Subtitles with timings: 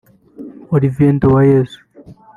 [0.75, 1.79] Olivier Nduwayezu